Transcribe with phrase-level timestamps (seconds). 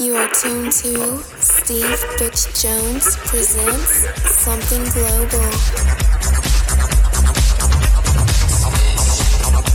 [0.00, 5.44] You are tuned to Steve Butch Jones presents Something Global.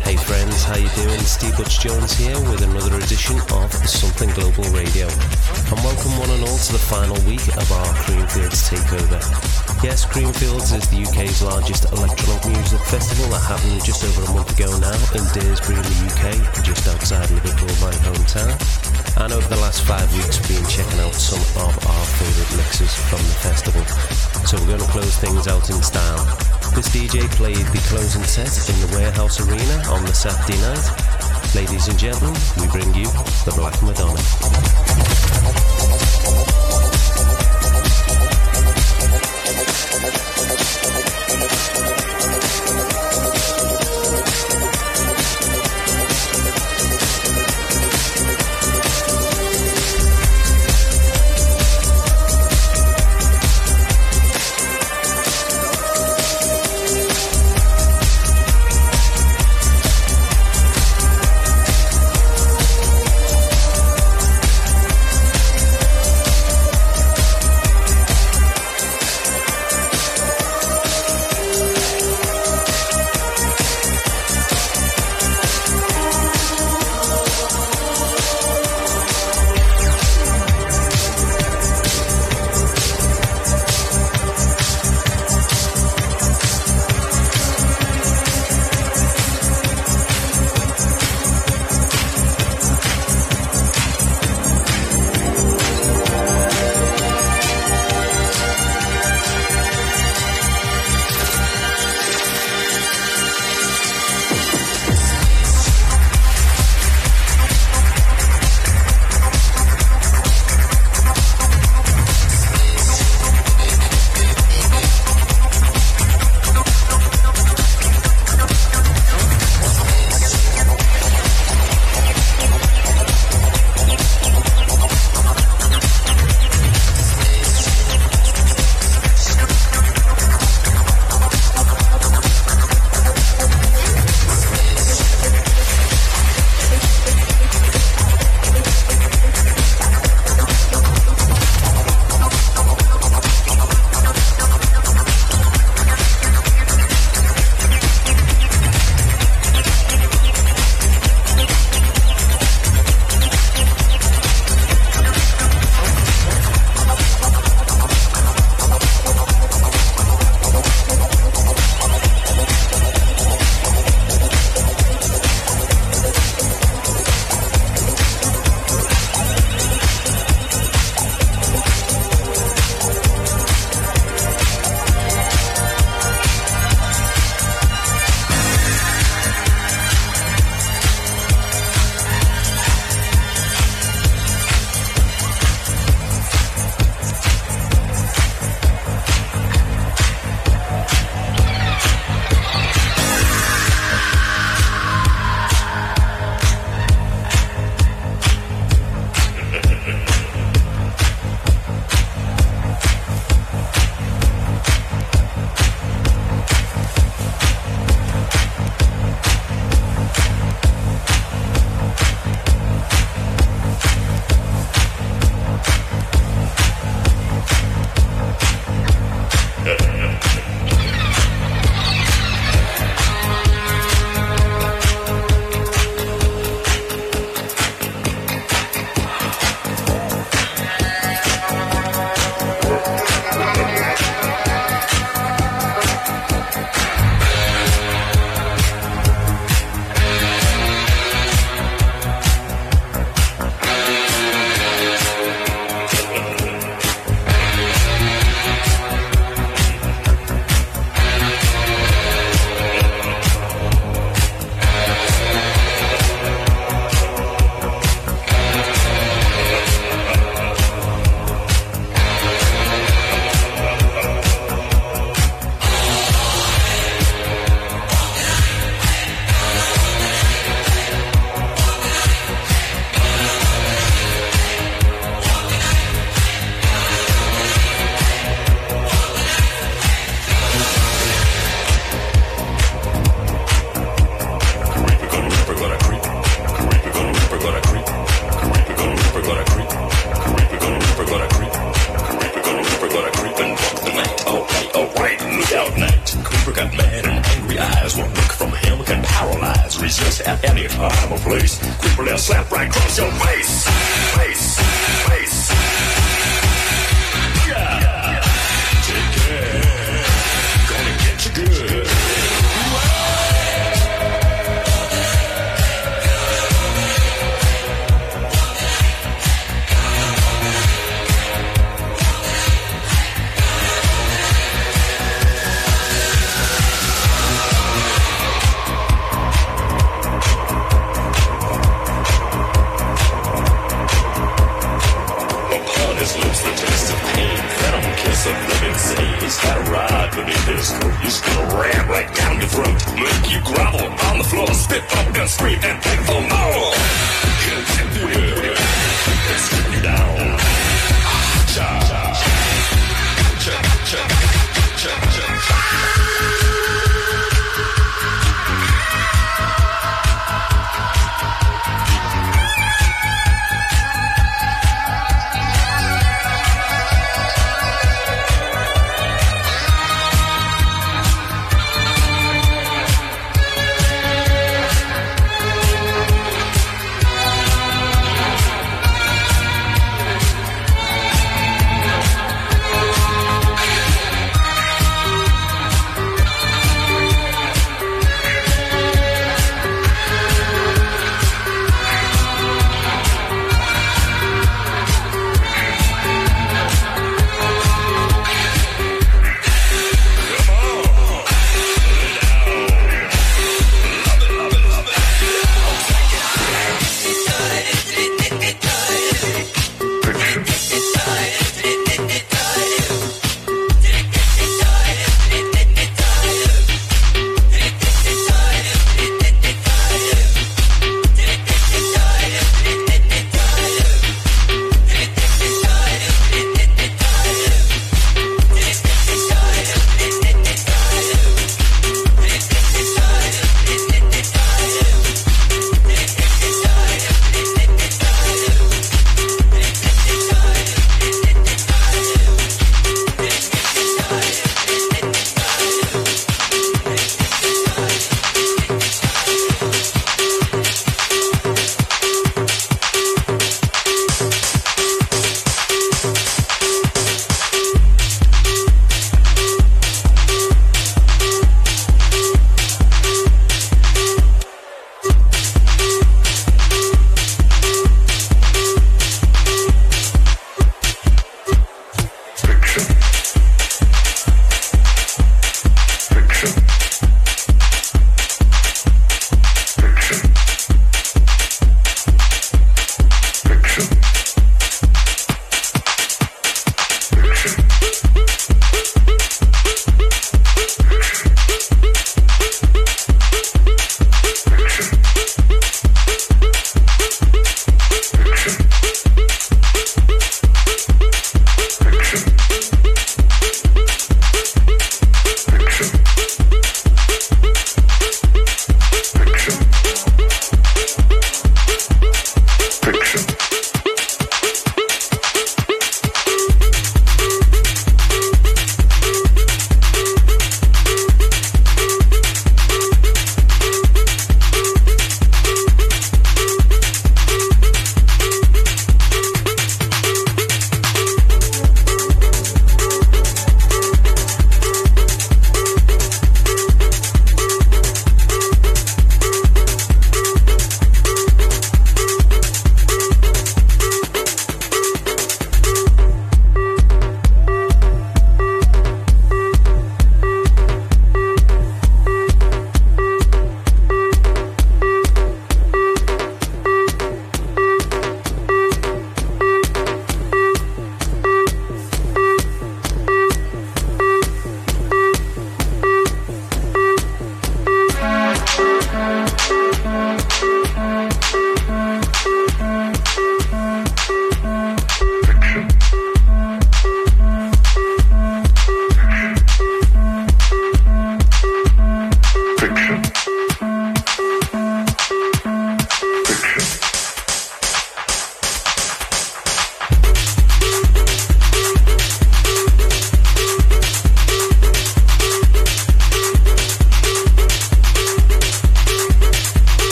[0.00, 1.20] Hey friends, how you doing?
[1.20, 5.04] Steve Butch Jones here with another edition of Something Global Radio.
[5.04, 9.20] And welcome one and all to the final week of our Creamfields takeover.
[9.84, 14.48] Yes, Creamfields is the UK's largest electronic music festival that happened just over a month
[14.58, 18.56] ago now in Daresbury in the UK, just outside Liverpool, my hometown.
[19.18, 23.18] And over the last five weeks, been checking out some of our favourite mixes from
[23.18, 23.84] the festival.
[24.46, 26.24] So we're going to close things out in style.
[26.74, 30.84] This DJ played the closing set in the Warehouse Arena on the Saturday night.
[31.54, 33.06] Ladies and gentlemen, we bring you
[33.44, 34.20] the Black Madonna.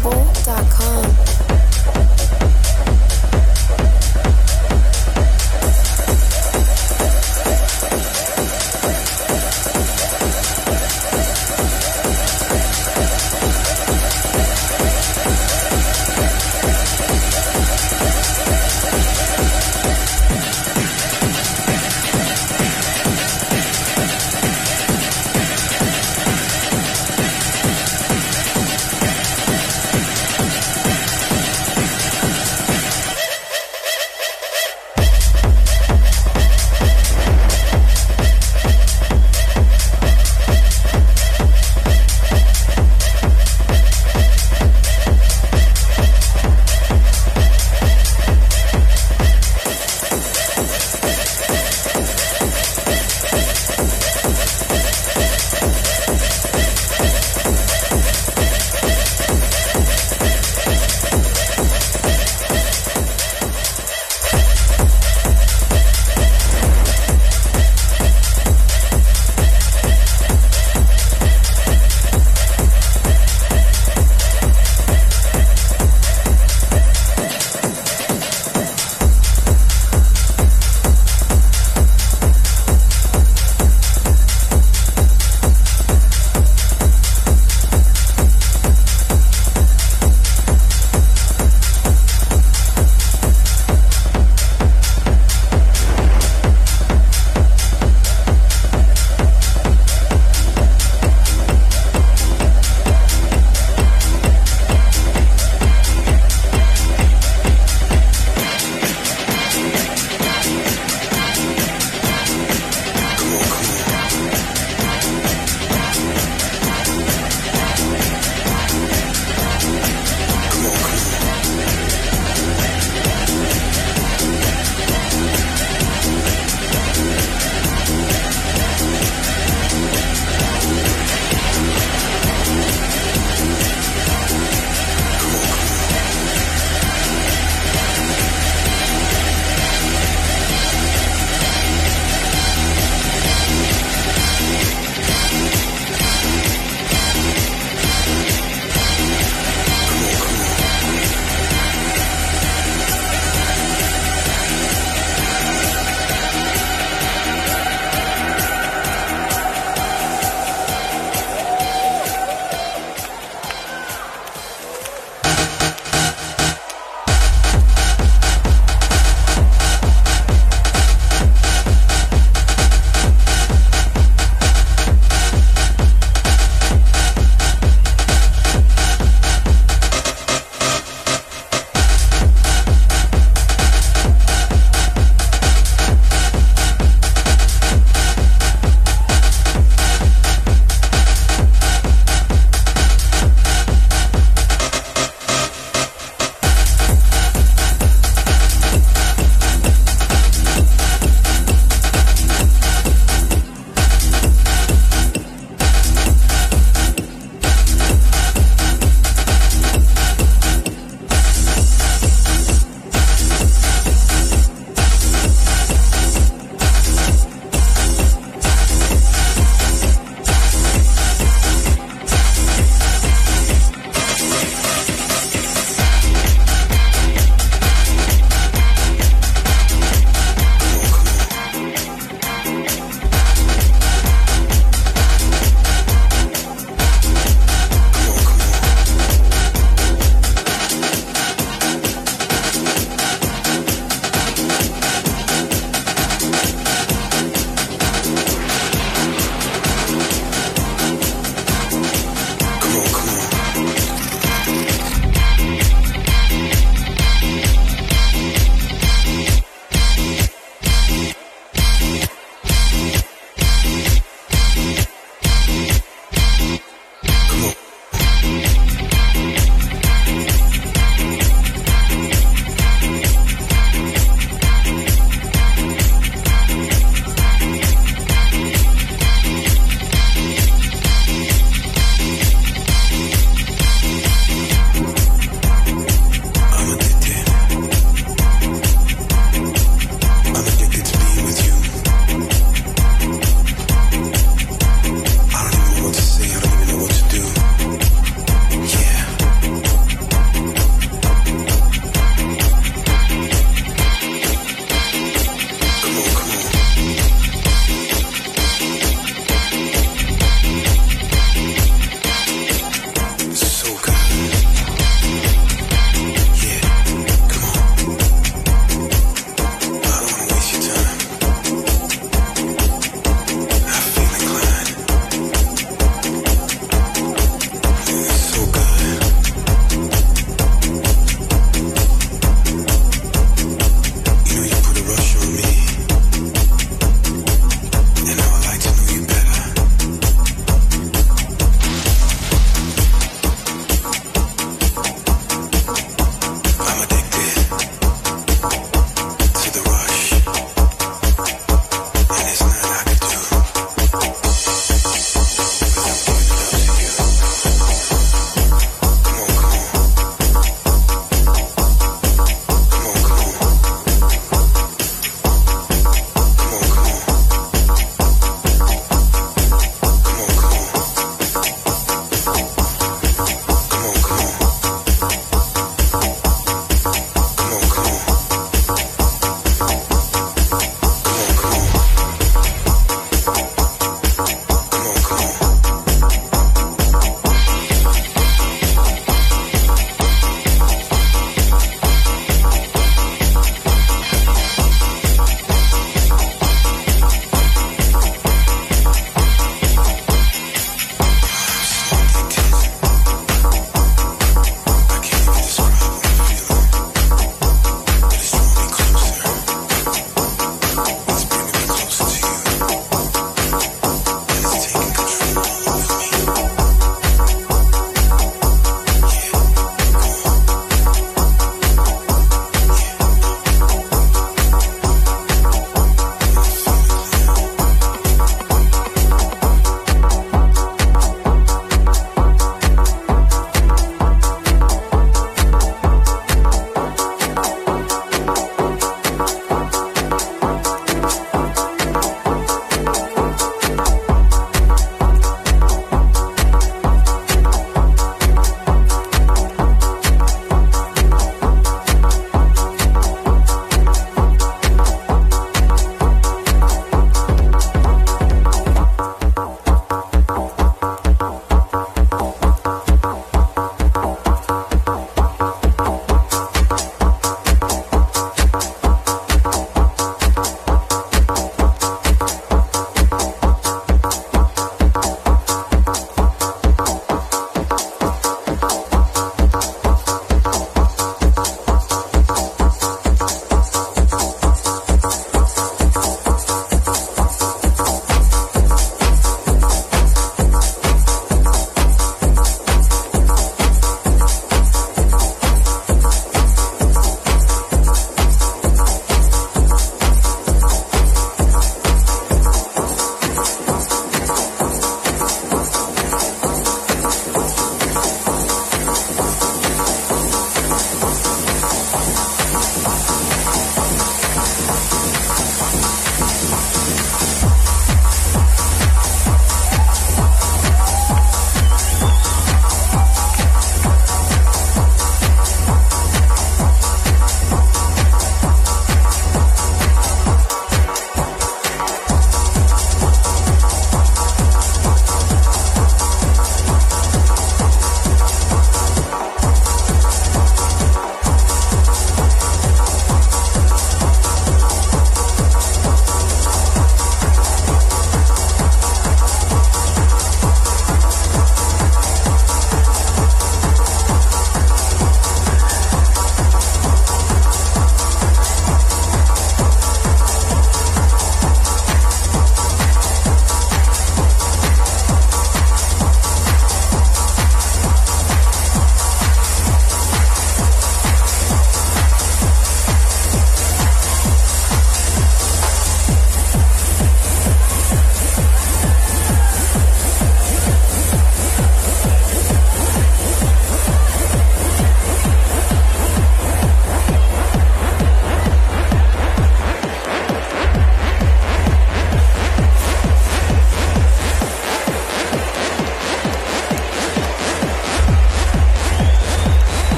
[0.00, 1.27] global.com.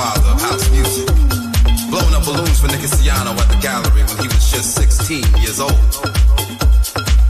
[0.00, 1.06] the godfather of house music?
[1.90, 5.60] Blowing up balloons for Nick Siano at the gallery when he was just 16 years
[5.60, 5.72] old.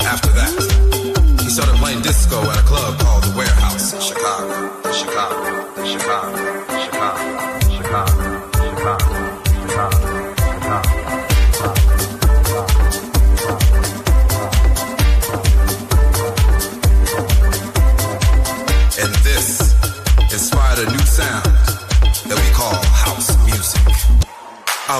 [0.01, 0.53] After that,
[1.43, 4.01] he started playing disco at a club called The Warehouse in.
[4.01, 6.60] Chicago, Chicago, Chicago,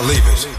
[0.01, 0.50] I'll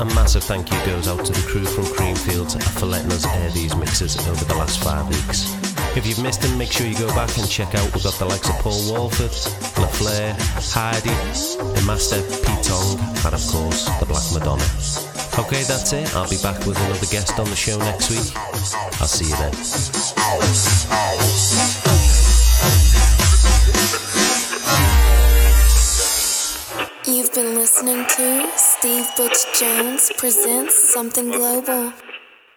[0.00, 3.50] a massive thank you goes out to the crew from Creamfields for letting us air
[3.50, 5.52] these mixes over the last five weeks.
[5.96, 7.94] If you've missed them, make sure you go back and check out.
[7.94, 9.30] We've got the likes of Paul Woolford,
[9.80, 10.36] LaFleur,
[10.74, 14.66] Heidi, the Master, Pete Tong, and of course, the Black Madonna.
[15.38, 16.14] Okay, that's it.
[16.14, 18.32] I'll be back with another guest on the show next week.
[19.00, 19.52] I'll see you then.
[27.06, 28.50] You've been listening to
[28.86, 31.92] Steve Butch Jones presents Something Global.